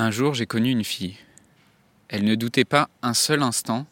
[0.00, 1.16] Un jour, j'ai connu une fille.
[2.08, 3.86] Elle ne doutait pas un seul instant,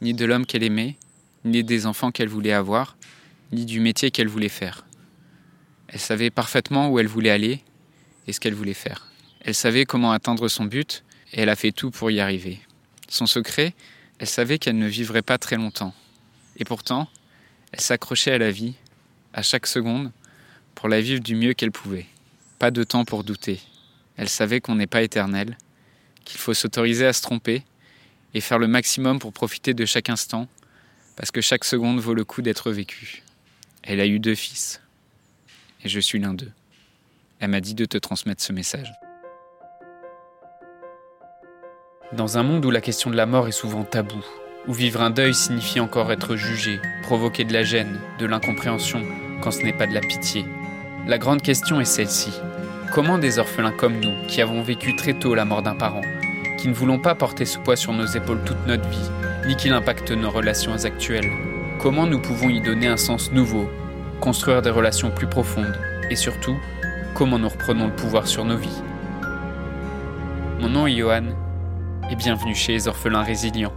[0.00, 0.96] ni de l'homme qu'elle aimait,
[1.44, 2.96] ni des enfants qu'elle voulait avoir,
[3.50, 4.86] ni du métier qu'elle voulait faire.
[5.88, 7.60] Elle savait parfaitement où elle voulait aller
[8.28, 9.08] et ce qu'elle voulait faire.
[9.40, 12.60] Elle savait comment atteindre son but et elle a fait tout pour y arriver.
[13.08, 13.74] Son secret,
[14.20, 15.92] elle savait qu'elle ne vivrait pas très longtemps.
[16.58, 17.08] Et pourtant,
[17.72, 18.74] elle s'accrochait à la vie,
[19.32, 20.12] à chaque seconde,
[20.76, 22.06] pour la vivre du mieux qu'elle pouvait.
[22.60, 23.60] Pas de temps pour douter.
[24.18, 25.56] Elle savait qu'on n'est pas éternel,
[26.24, 27.62] qu'il faut s'autoriser à se tromper
[28.34, 30.48] et faire le maximum pour profiter de chaque instant,
[31.16, 33.22] parce que chaque seconde vaut le coup d'être vécue.
[33.84, 34.82] Elle a eu deux fils,
[35.84, 36.52] et je suis l'un d'eux.
[37.38, 38.92] Elle m'a dit de te transmettre ce message.
[42.12, 44.24] Dans un monde où la question de la mort est souvent taboue,
[44.66, 49.02] où vivre un deuil signifie encore être jugé, provoquer de la gêne, de l'incompréhension,
[49.42, 50.44] quand ce n'est pas de la pitié,
[51.06, 52.32] la grande question est celle-ci.
[52.92, 56.00] Comment des orphelins comme nous, qui avons vécu très tôt la mort d'un parent,
[56.56, 59.10] qui ne voulons pas porter ce poids sur nos épaules toute notre vie,
[59.46, 61.30] ni qu'il impacte nos relations actuelles,
[61.78, 63.68] comment nous pouvons y donner un sens nouveau,
[64.20, 65.78] construire des relations plus profondes,
[66.10, 66.56] et surtout,
[67.14, 68.82] comment nous reprenons le pouvoir sur nos vies?
[70.58, 71.26] Mon nom est Johan,
[72.10, 73.74] et bienvenue chez les orphelins résilients.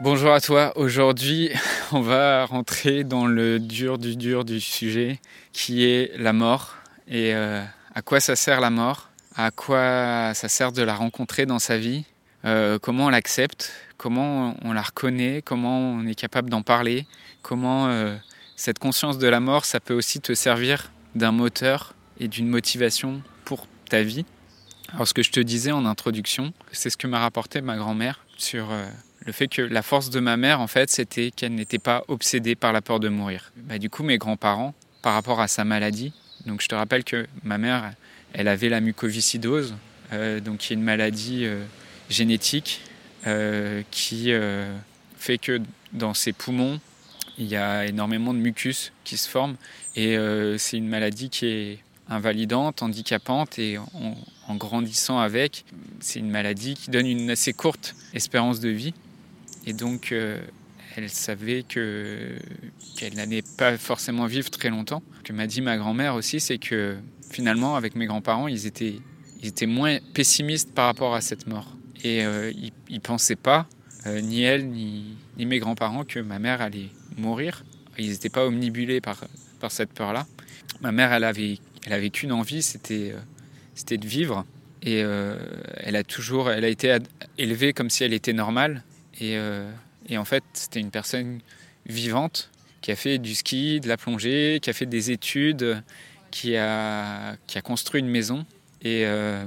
[0.00, 1.50] Bonjour à toi, aujourd'hui
[1.92, 5.18] on va rentrer dans le dur du dur du sujet
[5.52, 6.76] qui est la mort
[7.08, 7.62] et euh,
[7.94, 11.78] à quoi ça sert la mort, à quoi ça sert de la rencontrer dans sa
[11.78, 12.04] vie,
[12.44, 17.06] euh, comment on l'accepte, comment on la reconnaît, comment on est capable d'en parler,
[17.42, 18.16] comment euh,
[18.56, 23.22] cette conscience de la mort, ça peut aussi te servir d'un moteur et d'une motivation
[23.44, 24.24] pour ta vie?
[24.92, 28.24] Alors ce que je te disais en introduction, c'est ce que m'a rapporté ma grand-mère
[28.36, 28.68] sur
[29.24, 32.54] le fait que la force de ma mère, en fait, c'était qu'elle n'était pas obsédée
[32.54, 33.52] par la peur de mourir.
[33.56, 36.12] Bah, du coup, mes grands-parents, par rapport à sa maladie,
[36.46, 37.92] donc je te rappelle que ma mère,
[38.32, 39.74] elle avait la mucoviscidose,
[40.12, 41.64] euh, donc qui est une maladie euh,
[42.10, 42.80] génétique
[43.26, 44.32] euh, qui
[45.16, 45.60] fait que
[45.92, 46.80] dans ses poumons,
[47.38, 49.56] il y a énormément de mucus qui se forme.
[49.94, 50.16] Et
[50.58, 54.16] c'est une maladie qui est invalidante, handicapante et en,
[54.48, 55.64] en grandissant avec,
[56.00, 58.94] c'est une maladie qui donne une assez courte espérance de vie.
[59.66, 60.12] Et donc
[60.96, 62.36] elle savait que
[62.96, 65.02] qu'elle n'allait pas forcément vivre très longtemps.
[65.18, 66.96] Ce que m'a dit ma grand-mère aussi, c'est que
[67.30, 68.96] finalement, avec mes grands-parents, ils étaient,
[69.40, 71.76] ils étaient moins pessimistes par rapport à cette mort.
[72.04, 73.66] Et euh, ils, ne pensaient pas,
[74.06, 77.64] euh, ni elle, ni, ni mes grands-parents, que ma mère allait mourir.
[77.98, 79.24] Ils n'étaient pas omnibulés par,
[79.60, 80.26] par cette peur-là.
[80.80, 83.20] Ma mère, elle avait, elle avait qu'une envie, c'était, euh,
[83.74, 84.44] c'était de vivre.
[84.84, 86.98] Et elle a toujours, elle a été
[87.38, 88.82] élevée comme si elle était normale.
[89.20, 89.38] Et
[90.12, 91.40] et en fait, c'était une personne
[91.86, 92.50] vivante
[92.82, 95.82] qui a fait du ski, de la plongée, qui a fait des études,
[96.30, 98.44] qui a, construit une maison.
[98.82, 99.42] Et euh,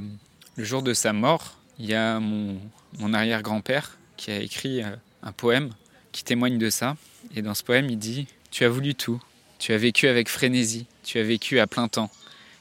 [0.55, 2.59] le jour de sa mort, il y a mon,
[2.97, 5.69] mon arrière-grand-père qui a écrit euh, un poème
[6.11, 6.97] qui témoigne de ça.
[7.35, 9.21] Et dans ce poème, il dit Tu as voulu tout.
[9.59, 10.87] Tu as vécu avec frénésie.
[11.03, 12.09] Tu as vécu à plein temps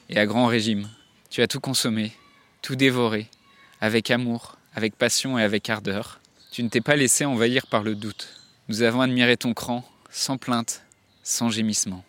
[0.09, 0.89] et à grand régime.
[1.31, 2.11] Tu as tout consommé,
[2.61, 3.29] tout dévoré,
[3.81, 6.19] avec amour, avec passion et avec ardeur.
[6.55, 8.29] Tu ne t'es pas laissé envahir par le doute.
[8.69, 10.83] Nous avons admiré ton cran, sans plainte,
[11.21, 12.01] sans gémissement.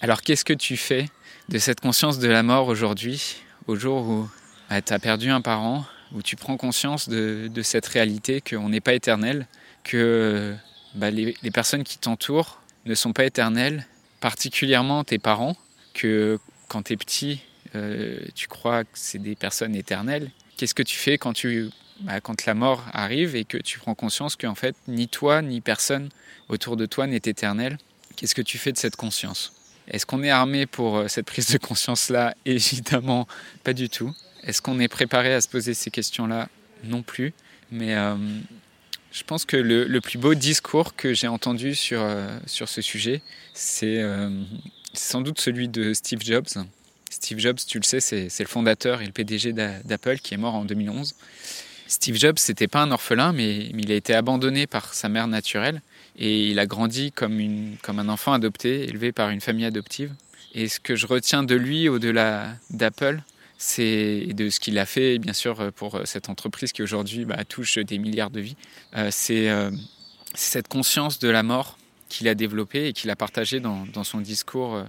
[0.00, 1.08] Alors qu'est-ce que tu fais
[1.48, 4.30] de cette conscience de la mort aujourd'hui, au jour où
[4.70, 8.80] bah, tu as perdu un parent, où tu prends conscience de, cette réalité qu'on n'est
[8.80, 9.48] pas éternel,
[9.82, 10.54] que
[10.94, 13.84] bah, les, personnes qui t'entourent ne sont pas éternelles,
[14.20, 15.56] particulièrement tes parents,
[15.92, 17.40] que quand tu es petit,
[17.74, 20.30] euh, tu crois que c'est des personnes éternelles.
[20.56, 23.94] Qu'est-ce que tu fais quand tu bah, quand la mort arrive et que tu prends
[23.94, 26.08] conscience qu'en fait, ni toi, ni personne
[26.48, 27.78] autour de toi n'est éternel,
[28.16, 29.52] qu'est-ce que tu fais de cette conscience?
[29.88, 32.34] Est-ce qu'on est armé pour euh, cette prise de conscience-là?
[32.46, 33.28] Évidemment,
[33.62, 34.14] pas du tout.
[34.42, 36.48] Est-ce qu'on est préparé à se poser ces questions-là?
[36.84, 37.32] Non plus.
[37.70, 38.16] Mais euh,
[39.12, 43.22] je pense que le, plus beau discours que j'ai entendu sur, euh, sur ce sujet,
[43.52, 44.02] c'est
[44.92, 46.48] sans doute celui de Steve Jobs.
[47.10, 50.54] Steve Jobs, tu le sais, c'est le fondateur et le PDG d'Apple qui est mort
[50.54, 51.14] en 2011.
[51.94, 55.80] Steve Jobs, c'était pas un orphelin, mais, il a été abandonné par sa mère naturelle
[56.18, 57.38] et il a grandi comme,
[57.86, 60.12] un enfant adopté, élevé par une famille adoptive.
[60.54, 63.22] Et ce que je retiens de lui, au-delà d'Apple,
[63.58, 67.78] c'est de ce qu'il a fait, bien sûr, pour cette entreprise qui aujourd'hui bah, touche
[67.78, 68.56] des milliards de vies,
[68.96, 69.70] euh, euh,
[70.34, 74.04] c'est cette conscience de la mort qu'il a développée et qu'il a partagée dans, dans,
[74.04, 74.84] son discours euh,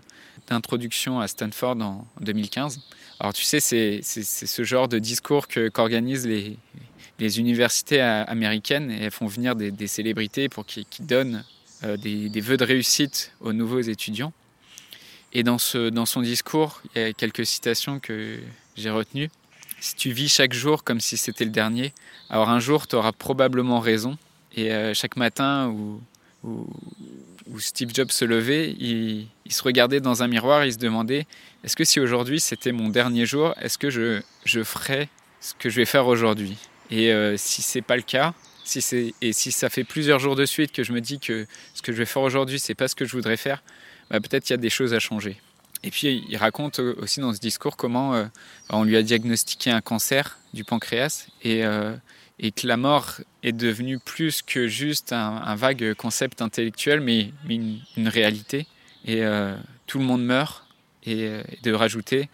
[0.47, 2.81] d'introduction à Stanford en 2015.
[3.19, 6.57] Alors tu sais, c'est ce genre de discours qu'organisent les,
[7.19, 11.44] les universités américaines et elles font venir des, célébrités pour qu'ils donnent
[11.83, 14.33] euh, des, des, vœux de réussite aux nouveaux étudiants.
[15.33, 18.39] Et dans, ce, dans son discours, il y a quelques citations que
[18.75, 19.29] j'ai retenues.
[19.79, 21.94] si tu vis chaque jour comme si c'était le dernier,
[22.29, 24.17] alors un jour, tu auras probablement raison.
[24.56, 26.01] Et chaque matin où,
[26.45, 31.27] où, Steve Jobs se levait, il, se regardait dans un miroir, il se demandait,
[31.63, 35.09] est-ce que si aujourd'hui c'était mon dernier jour, est-ce que je, je ferais
[35.41, 36.57] ce que je vais faire aujourd'hui?
[36.91, 38.33] Et si c'est pas le cas,
[38.65, 41.45] si c'est, et si ça fait plusieurs jours de suite que je me dis que
[41.73, 43.63] ce que je vais faire aujourd'hui, c'est pas ce que je voudrais faire,
[44.09, 45.37] bah, peut-être qu'il y a des choses à changer.
[45.83, 48.25] Et puis il raconte aussi dans ce discours comment euh,
[48.69, 51.95] on lui a diagnostiqué un cancer du pancréas et, euh,
[52.39, 58.07] et que la mort est devenue plus que juste un, vague concept intellectuel, mais, une,
[58.07, 58.65] réalité.
[59.05, 59.55] Et euh,
[59.85, 60.63] tout le monde meurt.
[61.07, 62.29] Et, de rajouter,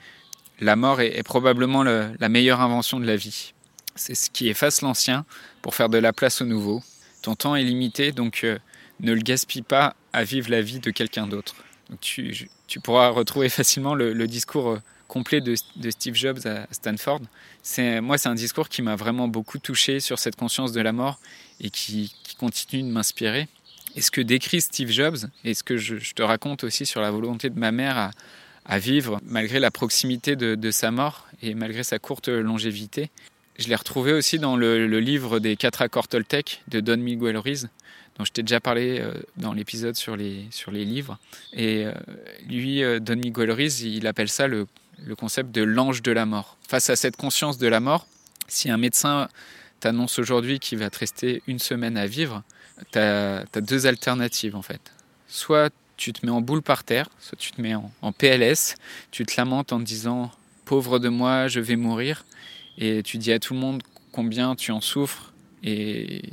[0.62, 3.52] la mort est, probablement la meilleure invention de la vie.
[3.96, 5.26] C'est ce qui efface l'ancien
[5.62, 6.82] pour faire de la place au nouveau.
[7.22, 8.46] Ton temps est limité, donc
[9.02, 11.56] ne le gaspille pas à vivre la vie de quelqu'un d'autre.
[12.00, 15.56] Tu, tu, pourras retrouver facilement le, discours euh, complet de,
[15.90, 17.22] Steve Jobs à Stanford.
[17.78, 21.20] Moi, c'est un discours qui m'a vraiment beaucoup touché sur cette conscience de la mort
[21.60, 23.48] et qui, continue de m'inspirer.
[23.96, 27.12] Et ce que décrit Steve Jobs, et ce que je, te raconte aussi sur la
[27.12, 28.12] volonté de ma mère
[28.66, 33.12] à, vivre malgré la proximité de, sa mort et malgré sa courte longévité,
[33.58, 37.70] je l'ai retrouvé aussi dans le, livre des quatre accords Toltec de Don Miguel Ruiz,
[38.18, 41.18] dont je t'ai déjà parlé euh, dans l'épisode sur les, sur les livres.
[41.54, 41.94] Et euh,
[42.48, 44.68] lui, euh, Don Miguel Ruiz, il appelle ça le,
[45.06, 46.58] le concept de l'ange de la mort.
[46.68, 48.08] Face à cette conscience de la mort,
[48.48, 49.28] si un médecin
[49.80, 52.44] t'annonce aujourd'hui qu'il va te rester une semaine à vivre,
[52.92, 54.82] tu as, deux alternatives en fait.
[55.28, 58.76] Soit tu te mets en boule par terre, soit tu te mets en, en, PLS,
[59.12, 60.32] tu te lamentes en te disant
[60.66, 62.26] pauvre de moi, je vais mourir,
[62.82, 63.82] et tu dis à tout le monde
[64.12, 65.34] combien tu en souffres.
[65.64, 66.24] Et,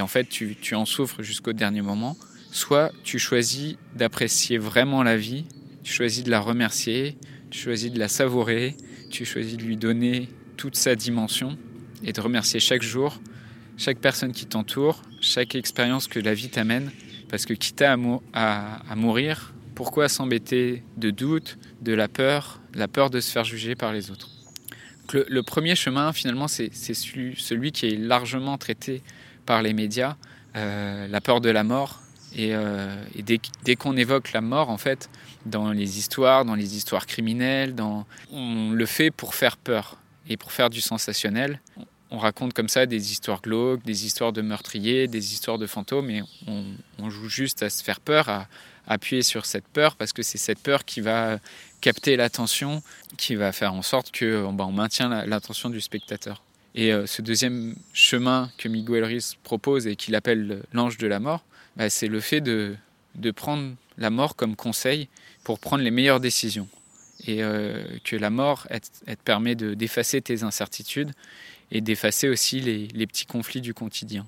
[0.00, 2.16] en fait tu, en souffres jusqu'au dernier moment,
[2.52, 5.46] soit tu choisis d'apprécier vraiment la vie,
[5.82, 7.16] tu choisis de la remercier,
[7.50, 8.76] tu choisis de la savourer,
[9.10, 11.56] tu choisis de lui donner toute sa dimension
[12.04, 13.20] et de remercier chaque jour,
[13.78, 16.92] chaque personne qui t'entoure, chaque expérience que la vie t'amène,
[17.30, 17.96] parce que quitte à,
[18.34, 23.74] à mourir, pourquoi s'embêter de doute, de la peur, la peur de se faire juger
[23.74, 24.37] par les autres?
[25.12, 29.02] Le, premier chemin, finalement, c'est celui, qui est largement traité
[29.46, 30.16] par les médias,
[30.56, 32.02] euh, la peur de la mort.
[32.34, 33.02] Et, euh,
[33.64, 35.08] dès, qu'on évoque la mort, en fait,
[35.46, 37.74] dans les histoires, dans les histoires criminelles,
[38.30, 41.60] on le fait pour faire peur et pour faire du sensationnel.
[42.10, 46.10] On raconte comme ça des histoires glauques, des histoires de meurtriers, des histoires de fantômes,
[46.10, 48.48] et on, joue juste à se faire peur, à,
[48.88, 51.38] appuyer sur cette peur, parce que c'est cette peur qui va
[51.80, 52.82] capter l'attention,
[53.16, 56.42] qui va faire en sorte que bah, on maintient l'attention du spectateur.
[56.74, 61.20] Et euh, ce deuxième chemin que Miguel Ruiz propose et qu'il appelle l'ange de la
[61.20, 61.44] mort,
[61.76, 62.76] bah, c'est le fait de,
[63.34, 65.08] prendre la mort comme conseil
[65.44, 66.68] pour prendre les meilleures décisions.
[67.26, 71.12] Et euh, que la mort, elle, te permet d'effacer tes incertitudes
[71.72, 74.24] et d'effacer aussi les, petits conflits du quotidien.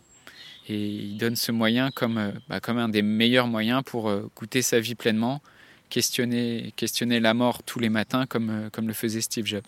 [0.71, 4.63] Et il donne ce moyen comme, euh, bah, comme un des meilleurs moyens pour goûter
[4.63, 5.43] sa vie pleinement,
[5.91, 9.67] questionner, questionner la mort tous les matins comme, euh, comme le faisait Steve Jobs.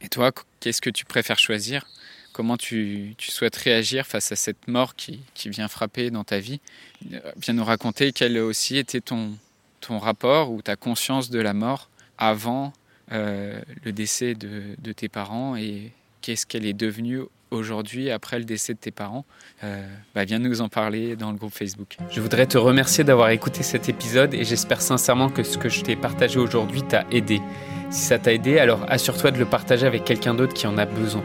[0.00, 1.86] Et toi, qu'est-ce que tu préfères choisir?
[2.32, 6.38] Comment tu, tu, souhaites réagir face à cette mort qui, qui, vient frapper dans ta
[6.38, 6.60] vie?
[7.36, 9.36] Viens nous raconter quel aussi était ton,
[9.80, 12.72] ton rapport ou ta conscience de la mort avant
[13.10, 18.44] euh, le décès de, de, tes parents et qu'est-ce qu'elle est devenue aujourd'hui, après le
[18.44, 19.24] décès de tes parents,
[19.64, 21.96] euh, bah, viens nous en parler dans le groupe Facebook.
[22.10, 25.82] Je voudrais te remercier d'avoir écouté cet épisode et j'espère sincèrement que ce que je
[25.82, 27.40] t'ai partagé aujourd'hui t'a aidé.
[27.90, 30.84] Si ça t'a aidé, alors assure-toi de le partager avec quelqu'un d'autre qui en a
[30.84, 31.24] besoin.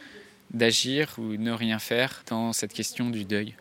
[0.53, 3.55] d'agir ou ne rien faire dans cette question du deuil.